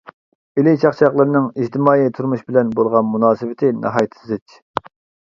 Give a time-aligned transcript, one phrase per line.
[0.59, 4.57] ئىلى چاقچاقلىرىنىڭ ئىجتىمائىي تۇرمۇش بىلەن بولغان مۇناسىۋىتى ناھايىتى زىچ.